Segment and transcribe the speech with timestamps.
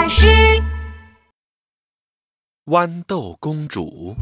[0.00, 0.26] 巴士。
[2.64, 4.16] 豌豆公主。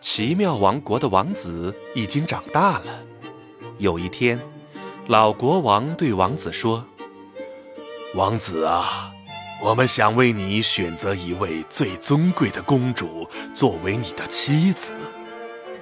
[0.00, 3.04] 奇妙王国的王子已经长大了。
[3.76, 4.40] 有一天，
[5.06, 6.86] 老国王对王子说
[8.16, 9.12] ：“王子啊，
[9.62, 14.94] 我们想为你选择一位最尊贵的公主作为你的妻子。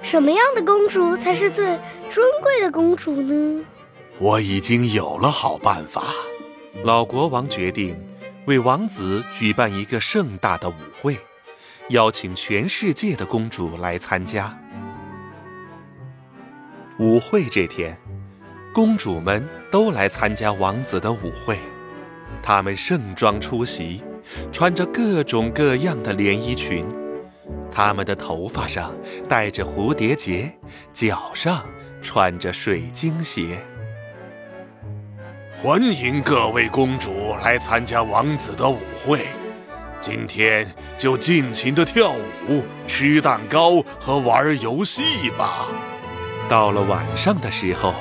[0.01, 1.79] 什么样的公主才是最
[2.09, 3.63] 尊贵的公主呢？
[4.19, 6.03] 我已经有了好办法。”
[6.83, 7.99] 老国王决定
[8.45, 11.17] 为王子举办一个盛大的舞会。
[11.89, 14.55] 邀请全世界的公主来参加
[16.99, 17.45] 舞会。
[17.45, 17.97] 这天，
[18.71, 21.57] 公主们都来参加王子的舞会。
[22.43, 24.03] 她们盛装出席，
[24.51, 26.85] 穿着各种各样的连衣裙。
[27.71, 28.93] 她们的头发上
[29.27, 30.53] 戴着蝴蝶结，
[30.93, 31.65] 脚上
[32.03, 33.65] 穿着水晶鞋。
[35.61, 39.27] 欢迎各位公主来参加王子的舞会。
[39.99, 40.65] 今天
[40.97, 42.13] 就尽情的跳
[42.47, 45.01] 舞、吃蛋糕和玩游戏
[45.37, 45.67] 吧。
[46.47, 47.93] 到了晚上的时候，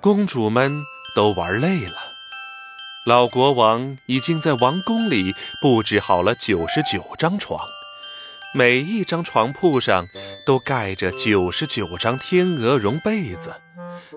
[0.00, 0.72] 公主们
[1.14, 1.94] 都玩累了，
[3.06, 7.60] 老国王已经在王宫里布置好了九十九张床，
[8.52, 10.08] 每一张床铺上
[10.44, 13.54] 都盖着九十九张天鹅绒被子，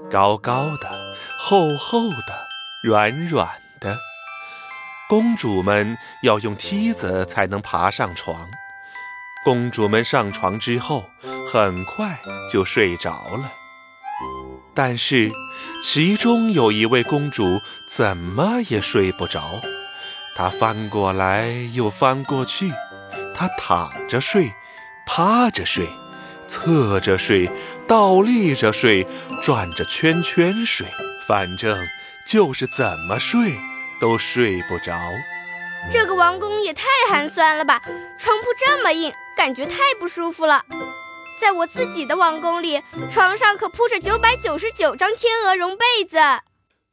[0.10, 0.90] 高高的、
[1.38, 2.47] 厚厚的、
[2.88, 3.50] 软软
[3.82, 3.98] 的。
[5.10, 8.48] 公主们要用梯子才能爬上床。
[9.44, 11.04] 公主们上床之后，
[11.52, 12.18] 很快
[12.52, 13.52] 就睡着了。
[14.74, 15.30] 但是，
[15.84, 19.62] 其中有一位公主怎么也睡不着。
[20.38, 22.72] 她翻过来又翻过去，
[23.36, 24.50] 她躺着睡，
[25.06, 25.90] 趴着睡，
[26.48, 27.50] 侧着睡，
[27.86, 29.06] 倒立着睡，
[29.44, 30.86] 转着圈圈睡，
[31.28, 31.78] 反正
[32.30, 33.56] 就是怎么睡。
[34.00, 34.96] 都睡不着，
[35.92, 37.82] 这个王宫也太寒酸了吧！
[38.20, 40.64] 床铺这么硬，感觉太不舒服了。
[41.42, 42.80] 在我自己的王宫里，
[43.12, 46.20] 床上可铺着九百九十九张天鹅绒被子。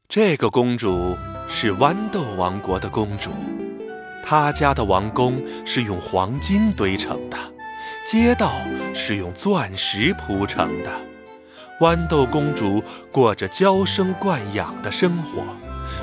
[0.08, 1.14] 这个公主
[1.46, 3.30] 是豌豆王国的公主，
[4.24, 7.36] 她家的王宫是用黄金堆成的，
[8.10, 8.50] 街道
[8.94, 10.90] 是用钻石铺成的。
[11.80, 15.42] 豌豆公主过着娇生惯养的生活。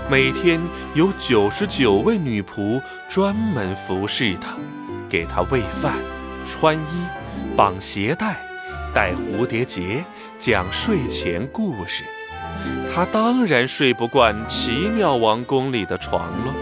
[0.10, 0.60] 每天
[0.94, 4.56] 有九十九位女仆专门服侍她，
[5.10, 5.98] 给她喂饭、
[6.46, 7.08] 穿衣、
[7.56, 8.42] 绑鞋带、
[8.94, 10.04] 戴蝴蝶结、
[10.38, 12.04] 讲睡前故事。
[12.94, 16.54] 她当然睡不惯奇妙王宫里的床了。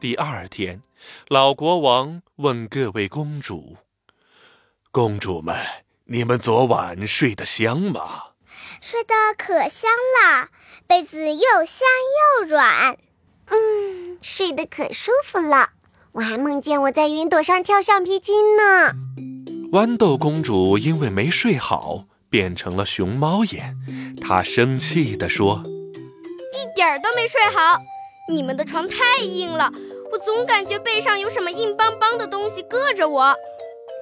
[0.00, 0.82] 第二天，
[1.28, 3.76] 老国王问各位公主
[4.90, 5.54] ：“公主们，
[6.06, 8.24] 你们昨晚睡得香吗？”
[8.80, 10.48] 睡得可香了，
[10.86, 11.86] 被子又香
[12.40, 12.96] 又软，
[13.46, 15.70] 嗯，睡得可舒服了。
[16.12, 18.92] 我还梦见我在云朵上跳橡皮筋呢。
[19.72, 23.76] 豌豆公主因为没睡好，变成了熊猫眼。
[24.20, 25.62] 她生气地说
[26.52, 27.78] ：“一点都没睡好，
[28.28, 29.72] 你们的床太硬了，
[30.12, 33.34] 我总感觉背上有什么硬邦邦的东西硌着我。”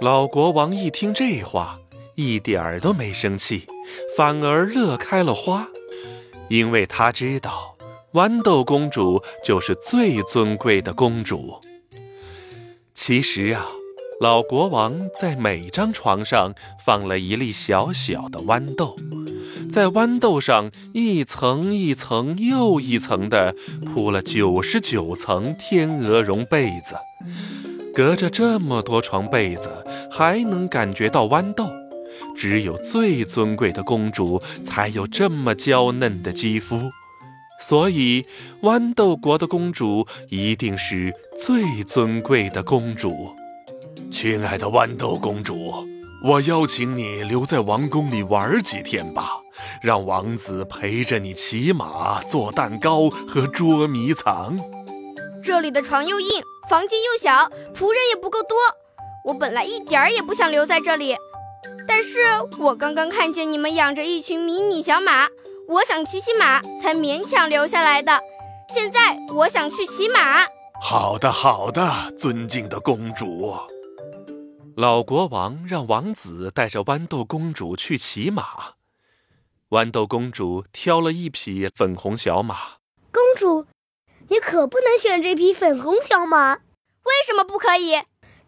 [0.00, 1.79] 老国王一听这话。
[2.20, 3.66] 一点儿都没生气，
[4.14, 5.66] 反而乐开了花，
[6.50, 7.74] 因为他知道
[8.12, 11.58] 豌豆公主就是最尊贵的公主。
[12.94, 13.66] 其实啊，
[14.20, 16.52] 老国王在每张床上
[16.84, 18.94] 放了一粒小小的豌豆，
[19.72, 23.54] 在豌豆上一层一层又一层的
[23.86, 26.96] 铺了九十九层天鹅绒被子，
[27.94, 29.70] 隔着这么多床被子，
[30.10, 31.66] 还能感觉到豌豆。
[32.40, 36.90] 只有最尊贵的公主才有这么娇嫩的肌肤，
[37.60, 38.24] 所以
[38.62, 41.12] 豌豆国的公主一定是
[41.44, 43.36] 最尊贵的公主。
[44.10, 45.86] 亲爱的豌豆公主，
[46.24, 49.32] 我邀请你留在王宫里玩几天吧，
[49.82, 54.56] 让王子陪着你骑马、做蛋糕和捉迷藏。
[55.42, 58.56] 这里的床又硬，房间又小，仆人也不够多，
[59.26, 61.14] 我本来一点儿也不想留在这里。
[61.86, 62.18] 但是
[62.58, 65.28] 我刚刚看见你们养着一群迷你小马，
[65.68, 68.20] 我想骑骑马，才勉强留下来的。
[68.68, 70.46] 现在我想去骑马。
[70.80, 73.56] 好的，好的，尊敬的公主。
[74.76, 78.74] 老国王让王子带着豌豆公主去骑马。
[79.70, 82.56] 豌豆公主挑了一匹粉红小马。
[83.12, 83.66] 公主，
[84.28, 86.54] 你可不能选这匹粉红小马。
[86.54, 87.96] 为什么不可以？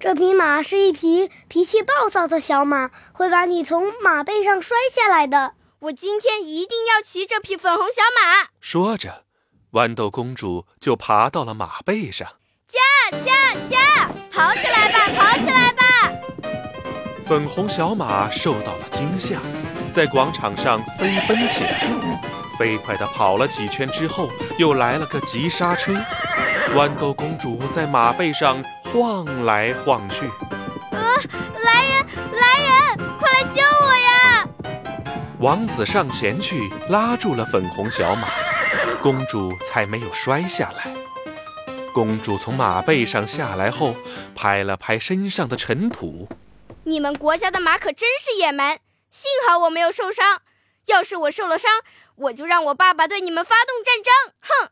[0.03, 5.53] 这匹马是一匹脾气暴躁的小马，会把你从马背上摔下来的。
[5.79, 8.49] 我今天一定要骑这匹粉红小马。
[8.59, 9.23] 说着，
[9.75, 12.27] 豌豆公主就爬到了马背上。
[12.67, 14.11] 驾驾驾！
[14.29, 15.85] 跑起来吧，跑起来吧！
[17.25, 19.39] 粉红小马受到了惊吓，
[19.95, 21.89] 在广场上飞奔起来。
[22.59, 24.29] 飞快地跑了几圈之后，
[24.59, 25.93] 又来了个急刹车。
[26.75, 28.61] 豌豆公主在马背上
[28.93, 30.27] 晃来晃去。
[30.91, 31.17] 啊！
[31.65, 32.07] 来人，
[32.39, 34.49] 来人，快来救我呀！
[35.41, 38.29] 王子上前去拉住了粉红小马，
[39.01, 40.95] 公主才没有摔下来。
[41.95, 43.97] 公主从马背上下来后，
[44.35, 46.29] 拍了拍身上的尘土。
[46.85, 48.79] 你们国家的马可真是野蛮，
[49.11, 50.43] 幸好我没有受伤。
[50.87, 51.71] 要是我受了伤，
[52.17, 54.35] 我就让我爸爸对你们发动战争！
[54.41, 54.71] 哼！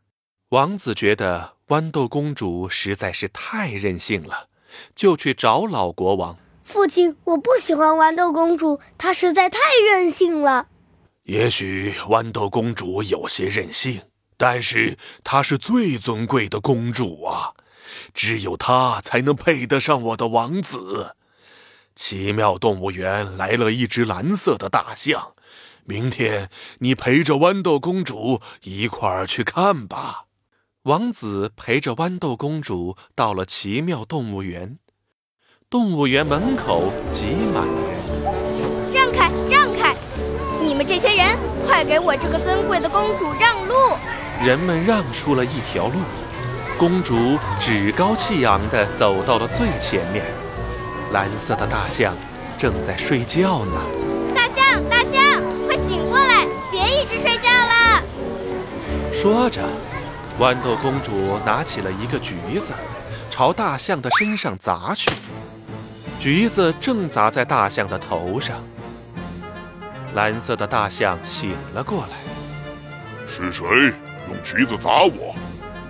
[0.50, 4.48] 王子觉得豌豆公主实在是太任性了，
[4.96, 6.36] 就去找老国王。
[6.64, 10.66] 父亲，我不喜欢豌豆公主，她实在太任性了。
[11.22, 14.02] 也许豌豆公主有些任性，
[14.36, 17.52] 但是她是最尊贵的公主啊，
[18.12, 21.14] 只有她才能配得上我的王子。
[21.94, 25.34] 奇妙动物园来了一只蓝色的大象。
[25.84, 26.50] 明天
[26.80, 30.24] 你陪着豌豆公主一块儿去看吧。
[30.84, 34.78] 王子陪着豌豆公主到了奇妙动物园，
[35.68, 38.94] 动物园门口挤满了人。
[38.94, 39.94] 让开，让开！
[40.62, 41.36] 你们这些人，
[41.66, 43.74] 快给我这个尊贵的公主让路！
[44.42, 45.98] 人们让出了一条路，
[46.78, 50.24] 公主趾高气扬地走到了最前面。
[51.12, 52.16] 蓝色的大象
[52.58, 53.72] 正在睡觉呢。
[54.34, 55.42] 大象，大象！
[55.66, 58.02] 快醒过来，别一直睡觉了。
[59.12, 59.62] 说着，
[60.40, 62.72] 豌豆公主拿起了一个橘子，
[63.28, 65.10] 朝大象的身上砸去。
[66.18, 68.56] 橘子正砸在大象的头上。
[70.14, 72.16] 蓝色的大象醒了过来。
[73.28, 73.66] 是谁
[74.28, 75.36] 用橘子砸我？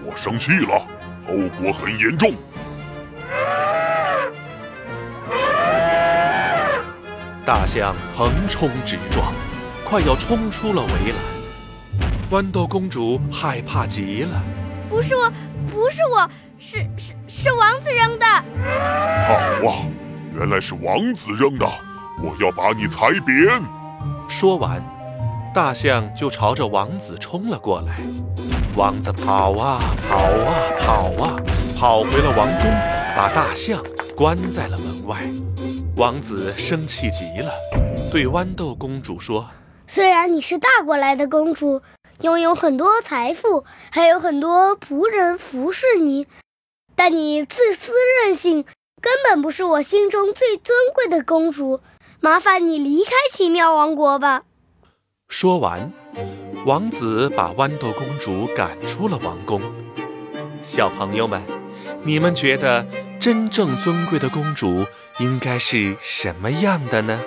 [0.05, 0.85] 我生气了，
[1.29, 2.35] 后果很严重。
[7.47, 9.33] 大象横冲直撞。
[9.89, 11.19] 快要冲出了围栏，
[12.31, 14.41] 豌豆公主害怕极了。
[14.89, 15.29] 不是我，
[15.69, 16.31] 不是我，
[16.61, 18.27] 是是是王子扔的。
[19.27, 19.35] 好
[19.69, 19.85] 啊，
[20.33, 21.67] 原来是王子扔的，
[22.23, 23.61] 我要把你踩扁。
[24.29, 24.81] 说完，
[25.53, 27.97] 大象就朝着王子冲了过来。
[28.77, 31.37] 王子跑啊跑啊跑啊，
[31.77, 32.71] 跑回了王宫，
[33.17, 33.83] 把大象
[34.17, 35.19] 关在了门外。
[35.97, 37.53] 王子生气极了，
[38.13, 39.45] 对豌豆公主说。
[39.89, 41.83] 虽然你是大过来的公主，
[42.23, 46.27] 拥有很多财富，还有很多仆人服侍你，
[46.95, 48.65] 但你自私任性，
[49.01, 51.81] 根本不是我心中最尊贵的公主。
[52.21, 54.43] 麻烦你离开奇妙王国吧。
[55.29, 55.91] 说完，
[56.67, 59.63] 王子把豌豆公主赶出了王宫。
[60.61, 61.43] 小朋友们，
[62.03, 62.87] 你们觉得
[63.19, 64.85] 真正尊贵的公主
[65.19, 67.19] 应该是什么样的呢？